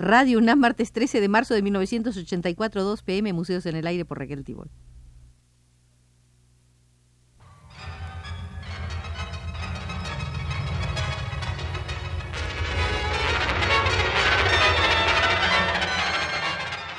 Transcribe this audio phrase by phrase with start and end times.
[0.00, 4.18] Radio UNAM, martes 13 de marzo de 1984, 2 pm, Museos en el Aire por
[4.18, 4.70] Raquel Tibol.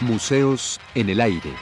[0.02, 1.54] Museos en el Aire.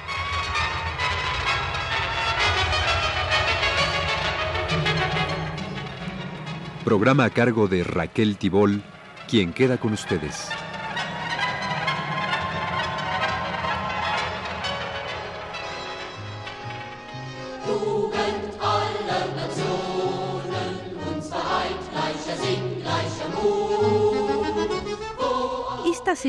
[6.84, 8.84] Programa a cargo de Raquel Tibol,
[9.30, 10.50] quien queda con ustedes.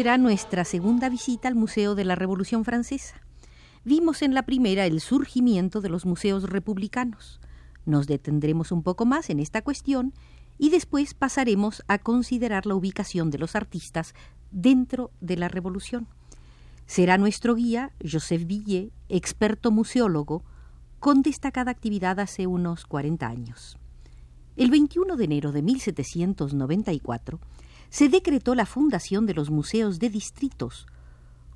[0.01, 3.21] Será nuestra segunda visita al Museo de la Revolución Francesa.
[3.85, 7.39] Vimos en la primera el surgimiento de los museos republicanos.
[7.85, 10.15] Nos detendremos un poco más en esta cuestión
[10.57, 14.15] y después pasaremos a considerar la ubicación de los artistas
[14.51, 16.09] dentro de la revolución.
[16.87, 20.45] Será nuestro guía, Joseph Villet, experto museólogo,
[20.99, 23.77] con destacada actividad hace unos 40 años.
[24.57, 27.39] El 21 de enero de 1794
[27.91, 30.87] se decretó la fundación de los museos de distritos,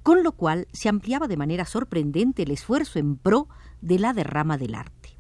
[0.03, 3.49] con lo cual se ampliaba de manera sorprendente el esfuerzo en pro
[3.81, 5.17] de la derrama del arte.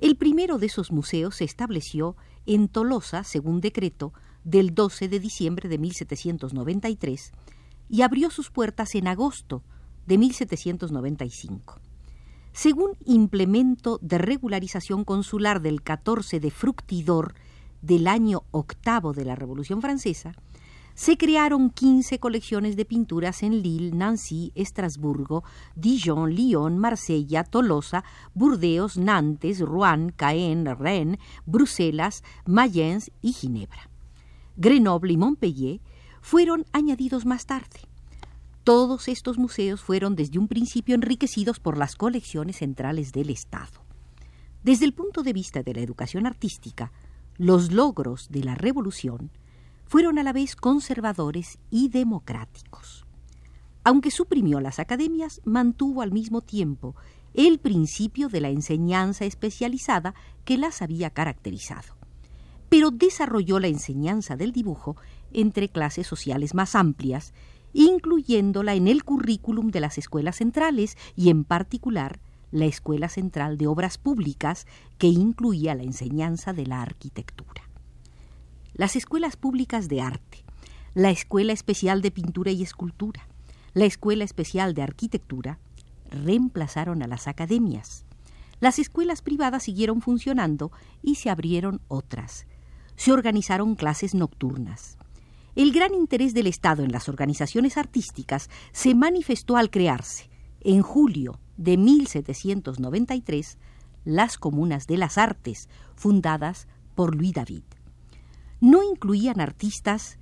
[0.00, 4.12] El primero de esos museos se estableció en Tolosa, según decreto,
[4.44, 7.32] del 12 de diciembre de 1793
[7.88, 9.62] y abrió sus puertas en agosto
[10.06, 11.80] de 1795.
[12.52, 17.34] Según implemento de regularización consular del 14 de Fructidor
[17.82, 20.34] del año octavo de la Revolución Francesa,
[20.98, 25.44] se crearon 15 colecciones de pinturas en Lille, Nancy, Estrasburgo,
[25.76, 28.02] Dijon, Lyon, Marsella, Tolosa,
[28.34, 33.88] Burdeos, Nantes, Rouen, Caen, Rennes, Bruselas, Mayence y Ginebra.
[34.56, 35.80] Grenoble y Montpellier
[36.20, 37.78] fueron añadidos más tarde.
[38.64, 43.84] Todos estos museos fueron desde un principio enriquecidos por las colecciones centrales del Estado.
[44.64, 46.90] Desde el punto de vista de la educación artística,
[47.38, 49.30] los logros de la Revolución
[49.86, 53.06] fueron a la vez conservadores y democráticos.
[53.84, 56.96] Aunque suprimió las academias, mantuvo al mismo tiempo
[57.34, 61.96] el principio de la enseñanza especializada que las había caracterizado.
[62.68, 64.96] Pero desarrolló la enseñanza del dibujo
[65.32, 67.32] entre clases sociales más amplias,
[67.72, 72.18] incluyéndola en el currículum de las escuelas centrales y en particular
[72.50, 74.66] la Escuela Central de Obras Públicas,
[74.98, 77.68] que incluía la enseñanza de la arquitectura
[78.78, 80.44] las escuelas públicas de arte,
[80.94, 83.26] la Escuela Especial de Pintura y Escultura,
[83.74, 85.58] la Escuela Especial de Arquitectura,
[86.10, 88.04] reemplazaron a las academias.
[88.60, 90.70] Las escuelas privadas siguieron funcionando
[91.02, 92.46] y se abrieron otras.
[92.94, 94.96] Se organizaron clases nocturnas.
[95.56, 101.40] El gran interés del Estado en las organizaciones artísticas se manifestó al crearse, en julio
[101.58, 103.58] de 1793,
[104.06, 107.62] las Comunas de las Artes, fundadas por Louis David
[108.60, 110.18] no incluían artistas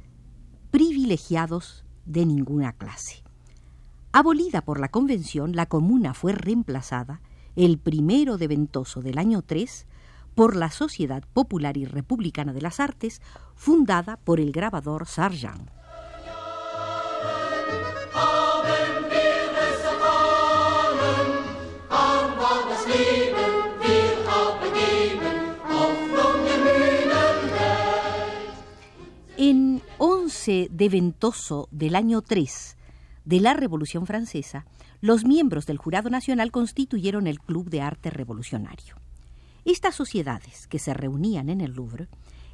[0.71, 3.23] privilegiados de ninguna clase.
[4.13, 7.21] Abolida por la Convención, la comuna fue reemplazada,
[7.55, 9.87] el primero de Ventoso del año 3,
[10.35, 13.23] por la Sociedad Popular y Republicana de las Artes,
[13.55, 15.71] fundada por el grabador Sargent.
[30.47, 32.77] 11 de Ventoso del año 3
[33.25, 34.65] de la Revolución Francesa,
[35.01, 38.95] los miembros del Jurado Nacional constituyeron el Club de Arte Revolucionario.
[39.65, 42.07] Estas sociedades, que se reunían en el Louvre,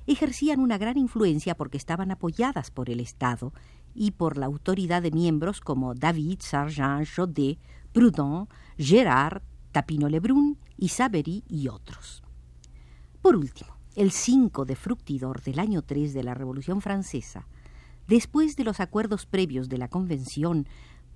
[0.06, 3.52] ejercían una gran influencia porque estaban apoyadas por el Estado
[3.94, 7.58] y por la autoridad de miembros como David, Sargent, Jodet,
[7.92, 8.48] Proudhon,
[8.78, 12.22] Gérard, Tapino Lebrun, Isaberi y otros.
[13.20, 17.46] Por último, el 5 de Fructidor del año 3 de la Revolución Francesa,
[18.06, 20.66] después de los acuerdos previos de la Convención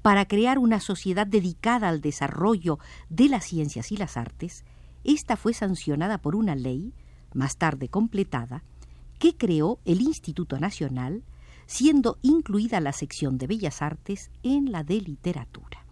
[0.03, 2.79] para crear una sociedad dedicada al desarrollo
[3.09, 4.65] de las ciencias y las artes,
[5.05, 6.93] esta fue sancionada por una ley,
[7.35, 8.63] más tarde completada,
[9.19, 11.25] que creó el Instituto Nacional,
[11.67, 15.85] siendo incluida la sección de Bellas Artes en la de Literatura.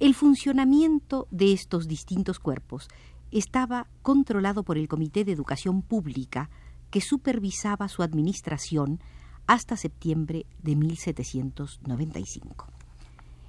[0.00, 2.88] El funcionamiento de estos distintos cuerpos
[3.30, 6.50] estaba controlado por el Comité de Educación Pública,
[6.90, 9.00] que supervisaba su administración
[9.46, 12.66] hasta septiembre de 1795.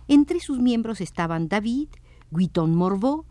[0.07, 1.89] Entre sus miembros estaban David,
[2.31, 3.25] Guiton Morveau,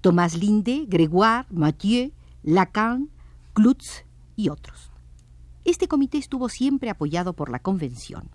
[0.00, 2.12] Thomas Linde, Grégoire, Mathieu,
[2.42, 3.10] Lacan,
[3.52, 4.04] Klutz
[4.36, 4.90] y otros.
[5.64, 8.30] Este comité estuvo siempre apoyado por la Convención.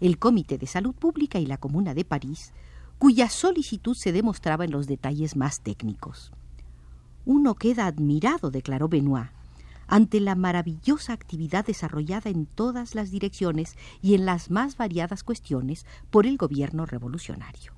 [0.00, 2.52] el Comité de Salud Pública y la Comuna de París,
[2.98, 6.32] cuya solicitud se demostraba en los detalles más técnicos.
[7.24, 9.30] Uno queda admirado, declaró Benoit,
[9.86, 15.86] ante la maravillosa actividad desarrollada en todas las direcciones y en las más variadas cuestiones
[16.10, 17.72] por el gobierno revolucionario.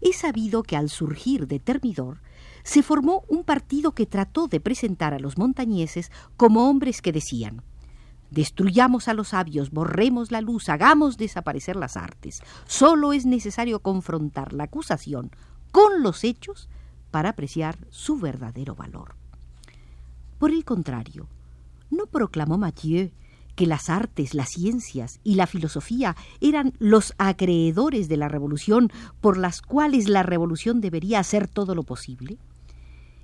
[0.00, 2.20] He sabido que al surgir de Termidor
[2.62, 7.62] se formó un partido que trató de presentar a los montañeses como hombres que decían
[8.30, 12.42] Destruyamos a los sabios, borremos la luz, hagamos desaparecer las artes.
[12.66, 15.30] Solo es necesario confrontar la acusación
[15.72, 16.68] con los hechos
[17.10, 19.17] para apreciar su verdadero valor.
[20.38, 21.28] Por el contrario,
[21.90, 23.10] ¿no proclamó Mathieu
[23.56, 28.90] que las artes, las ciencias y la filosofía eran los acreedores de la revolución
[29.20, 32.38] por las cuales la revolución debería hacer todo lo posible?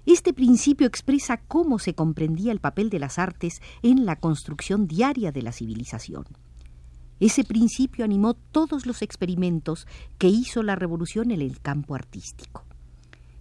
[0.07, 5.31] Este principio expresa cómo se comprendía el papel de las artes en la construcción diaria
[5.31, 6.25] de la civilización.
[7.21, 9.87] Ese principio animó todos los experimentos
[10.19, 12.65] que hizo la revolución en el campo artístico.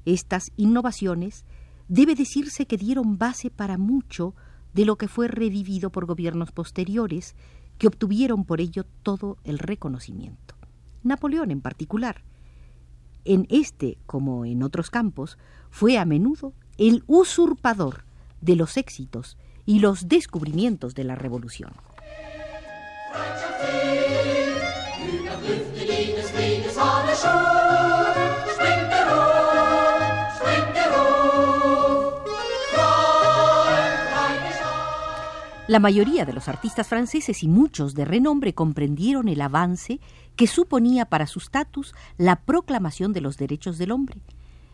[0.06, 1.44] Estas innovaciones
[1.94, 4.34] debe decirse que dieron base para mucho
[4.74, 7.36] de lo que fue revivido por gobiernos posteriores
[7.78, 10.56] que obtuvieron por ello todo el reconocimiento.
[11.04, 12.24] Napoleón en particular.
[13.26, 15.38] En este, como en otros campos,
[15.70, 18.06] fue a menudo el usurpador
[18.42, 19.38] de los éxitos
[19.68, 21.74] y los descubrimientos de la revolución.
[35.74, 40.00] La mayoría de los artistas franceses y muchos de renombre comprendieron el avance
[40.36, 44.22] que suponía para su estatus la proclamación de los derechos del hombre,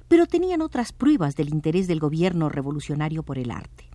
[0.09, 3.89] pero tenían otras pruebas del interés del gobierno revolucionario por el arte.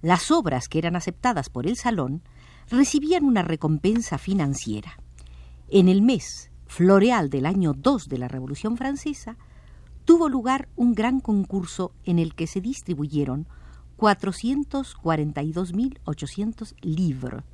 [0.00, 2.22] Las obras que eran aceptadas por el Salón
[2.70, 4.96] recibían una recompensa financiera.
[5.68, 9.36] En el mes floreal del año 2 de la Revolución Francesa,
[10.06, 13.46] tuvo lugar un gran concurso en el que se distribuyeron
[14.00, 17.44] 442.800 libros.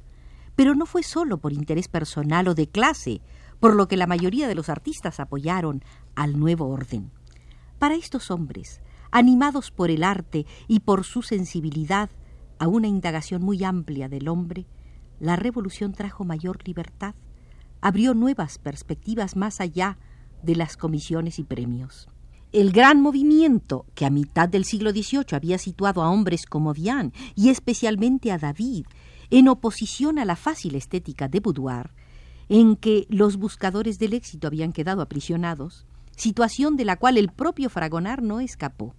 [0.55, 3.21] Pero no fue solo por interés personal o de clase,
[3.59, 5.83] por lo que la mayoría de los artistas apoyaron
[6.15, 7.11] al nuevo orden.
[7.81, 12.11] Para estos hombres, animados por el arte y por su sensibilidad
[12.59, 14.67] a una indagación muy amplia del hombre,
[15.19, 17.17] la revolución trajo mayor libertad,
[17.81, 19.99] abrió nuevas perspectivas más allá
[20.43, 22.09] de las comisiones y premios.
[22.53, 27.13] El gran movimiento que a mitad del siglo XVIII había situado a hombres como Vian
[27.35, 28.87] y especialmente a David
[29.31, 31.91] en oposición a la fácil estética de Boudoir,
[32.49, 37.69] en que los buscadores del éxito habían quedado aprisionados, situación de la cual el propio
[37.69, 38.95] Fragonard no escapó.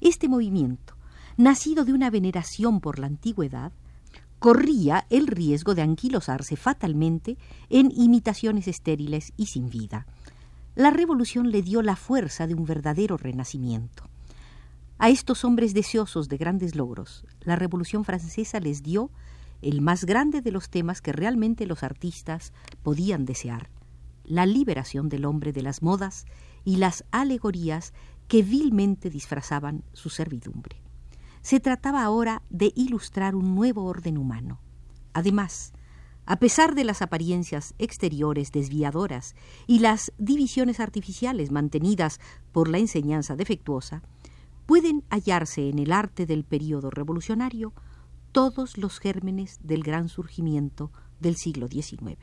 [0.00, 0.94] Este movimiento,
[1.36, 3.72] nacido de una veneración por la antigüedad,
[4.38, 7.36] corría el riesgo de anquilosarse fatalmente
[7.70, 10.06] en imitaciones estériles y sin vida
[10.78, 14.04] la revolución le dio la fuerza de un verdadero renacimiento.
[14.98, 19.10] A estos hombres deseosos de grandes logros, la revolución francesa les dio
[19.60, 22.52] el más grande de los temas que realmente los artistas
[22.84, 23.70] podían desear,
[24.22, 26.26] la liberación del hombre de las modas
[26.64, 27.92] y las alegorías
[28.28, 30.80] que vilmente disfrazaban su servidumbre.
[31.42, 34.60] Se trataba ahora de ilustrar un nuevo orden humano.
[35.12, 35.72] Además,
[36.30, 39.34] a pesar de las apariencias exteriores desviadoras
[39.66, 42.20] y las divisiones artificiales mantenidas
[42.52, 44.02] por la enseñanza defectuosa,
[44.66, 47.72] pueden hallarse en el arte del período revolucionario
[48.30, 52.18] todos los gérmenes del gran surgimiento del siglo XIX.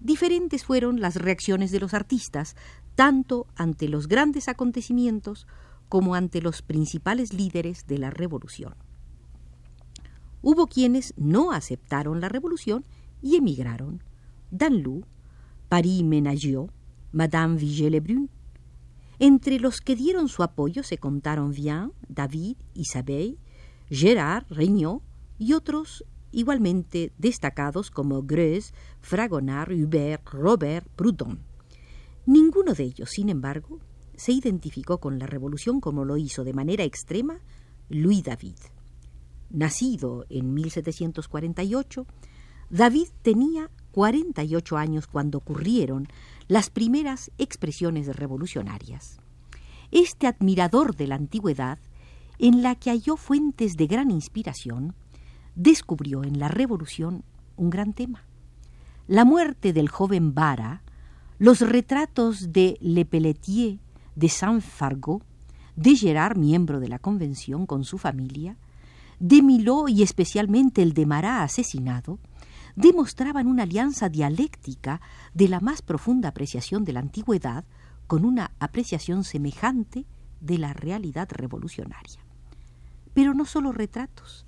[0.00, 2.56] Diferentes fueron las reacciones de los artistas,
[2.96, 5.46] tanto ante los grandes acontecimientos
[5.88, 8.74] como ante los principales líderes de la revolución.
[10.42, 12.84] Hubo quienes no aceptaron la revolución
[13.22, 14.02] y emigraron.
[14.50, 15.04] Danlou,
[15.68, 16.70] Paris Ménagiot,
[17.12, 18.30] Madame Vigée-Lebrun.
[19.18, 23.38] Entre los que dieron su apoyo se contaron Vien, David, Isabelle,
[23.88, 25.02] Gérard, Regnault
[25.38, 31.40] y otros igualmente destacados como Greuze, Fragonard, Hubert, Robert, Proudhon.
[32.26, 33.80] Ninguno de ellos, sin embargo,
[34.16, 37.40] se identificó con la revolución como lo hizo de manera extrema
[37.88, 38.56] Louis David.
[39.50, 42.06] Nacido en 1748,
[42.70, 46.08] David tenía 48 años cuando ocurrieron
[46.48, 49.18] las primeras expresiones revolucionarias.
[49.90, 51.78] Este admirador de la antigüedad,
[52.38, 54.94] en la que halló fuentes de gran inspiración,
[55.54, 57.24] descubrió en la revolución
[57.56, 58.24] un gran tema.
[59.06, 60.82] La muerte del joven Vara,
[61.38, 63.78] los retratos de Le Pelletier,
[64.14, 65.22] de Saint-Fargeau,
[65.76, 68.56] de Gerard, miembro de la Convención con su familia,
[69.18, 72.18] de Milot y especialmente el de Marat asesinado,
[72.74, 75.00] demostraban una alianza dialéctica
[75.34, 77.64] de la más profunda apreciación de la antigüedad
[78.06, 80.06] con una apreciación semejante
[80.40, 82.24] de la realidad revolucionaria.
[83.14, 84.46] Pero no solo retratos,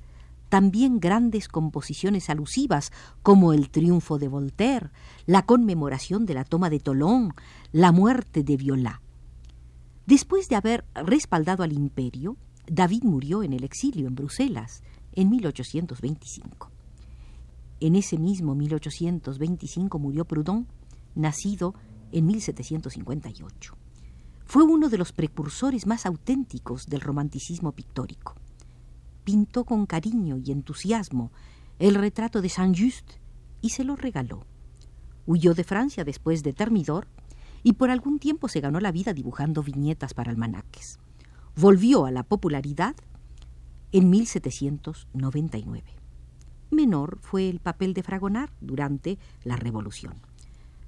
[0.49, 4.91] también grandes composiciones alusivas como el triunfo de Voltaire,
[5.27, 7.35] la conmemoración de la toma de Tolón,
[7.73, 9.03] la muerte de Viola.
[10.07, 12.37] Después de haber respaldado al imperio,
[12.71, 14.83] David murió en el exilio en Bruselas
[15.13, 16.71] en 1825.
[17.81, 20.67] En ese mismo 1825 murió Proudhon,
[21.15, 21.75] nacido
[22.13, 23.75] en 1758.
[24.45, 28.35] Fue uno de los precursores más auténticos del romanticismo pictórico.
[29.25, 31.33] Pintó con cariño y entusiasmo
[31.79, 33.13] el retrato de Saint-Just
[33.61, 34.45] y se lo regaló.
[35.27, 37.07] Huyó de Francia después de Termidor
[37.63, 40.99] y por algún tiempo se ganó la vida dibujando viñetas para almanaques.
[41.61, 42.95] Volvió a la popularidad
[43.91, 45.83] en 1799.
[46.71, 50.15] Menor fue el papel de Fragonard durante la Revolución.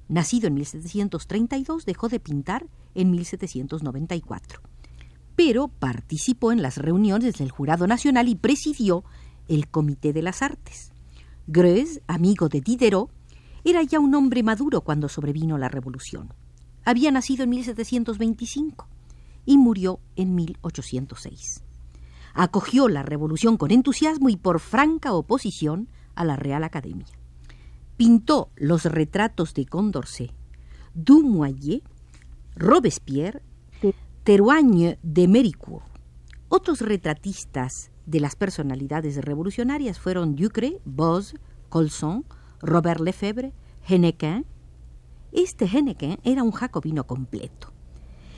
[0.08, 4.60] Nacido en 1732, dejó de pintar en 1794,
[5.34, 9.02] pero participó en las reuniones del Jurado Nacional y presidió
[9.48, 10.92] el Comité de las Artes.
[11.48, 13.10] Greuze, amigo de Diderot,
[13.64, 16.32] era ya un hombre maduro cuando sobrevino la Revolución.
[16.84, 18.86] Había nacido en 1725
[19.44, 21.64] y murió en 1806
[22.34, 27.06] acogió la revolución con entusiasmo y por franca oposición a la Real Academia.
[27.96, 30.32] Pintó los retratos de Condorcet,
[30.94, 31.82] Dumoyer,
[32.56, 33.42] Robespierre,
[34.24, 35.86] Teruagne de Méricourt.
[36.48, 41.36] Otros retratistas de las personalidades revolucionarias fueron Ducre, Bose,
[41.68, 42.24] Colson,
[42.60, 43.52] Robert Lefebvre,
[43.86, 44.44] Hennequin.
[45.32, 47.69] Este Hennequin era un jacobino completo.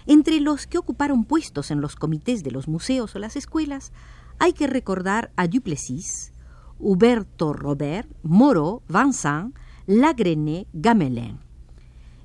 [0.07, 3.93] Entre los que ocuparon puestos en los comités de los museos o las escuelas,
[4.39, 6.33] hay que recordar a Duplessis,
[6.79, 9.57] Huberto Robert, Moreau, Vincent,
[9.87, 11.39] Lagrené, Gamelin.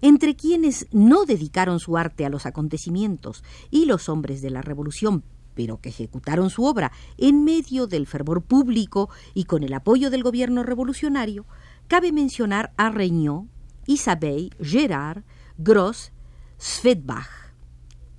[0.02, 5.24] Entre quienes no dedicaron su arte a los acontecimientos y los hombres de la Revolución,
[5.56, 10.22] pero que ejecutaron su obra en medio del fervor público y con el apoyo del
[10.22, 11.46] gobierno revolucionario,
[11.88, 13.50] cabe mencionar a Regnault,
[13.88, 15.24] Isabey, Gerard,
[15.58, 16.12] Gross,
[16.60, 17.47] Svedbach.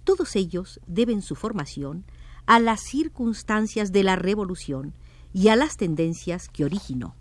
[0.09, 2.07] Todos ellos deben su formación
[2.47, 4.95] a las circunstancias de la revolución
[5.35, 7.15] y a las tendencias que originó.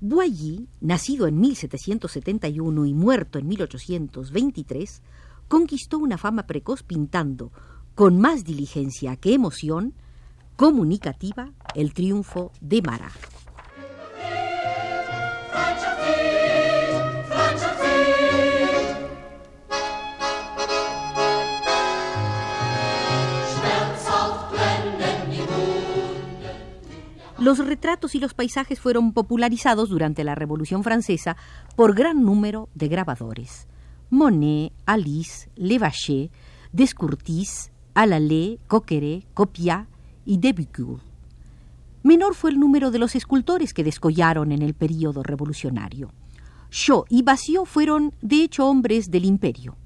[0.00, 5.02] Boilly, nacido en 1771 y muerto en 1823,
[5.46, 7.52] conquistó una fama precoz pintando,
[7.94, 9.92] con más diligencia que emoción,
[10.56, 13.33] comunicativa, el triunfo de Marat.
[27.44, 31.36] Los retratos y los paisajes fueron popularizados durante la Revolución Francesa
[31.76, 33.68] por gran número de grabadores.
[34.08, 36.30] Monet, Alice, Levaché,
[36.72, 39.86] Descourtis, Alalé, Coqueret, Copiat
[40.24, 41.02] y Debucourt.
[42.02, 46.12] Menor fue el número de los escultores que descollaron en el período revolucionario.
[46.70, 49.76] Shaw y Bassiot fueron, de hecho, hombres del imperio.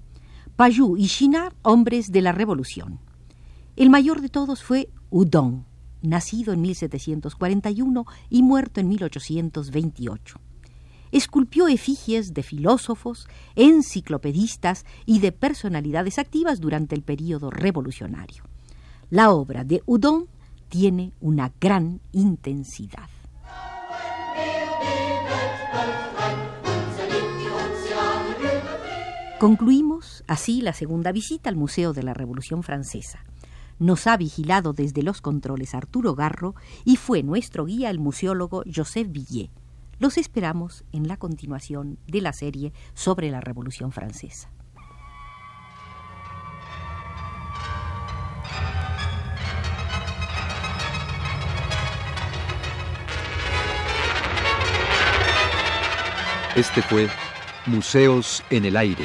[0.54, 3.00] Pajou y Chinard, hombres de la revolución.
[3.74, 5.66] El mayor de todos fue Houdon,
[6.02, 10.40] nacido en 1741 y muerto en 1828.
[11.10, 18.44] Esculpió efigies de filósofos, enciclopedistas y de personalidades activas durante el período revolucionario.
[19.10, 20.26] La obra de Houdon
[20.68, 23.08] tiene una gran intensidad.
[29.38, 33.24] Concluimos así la segunda visita al Museo de la Revolución Francesa.
[33.78, 39.08] Nos ha vigilado desde los controles Arturo Garro y fue nuestro guía el museólogo Joseph
[39.10, 39.50] Villet.
[40.00, 44.50] Los esperamos en la continuación de la serie sobre la Revolución Francesa.
[56.56, 57.08] Este fue
[57.66, 59.04] Museos en el Aire.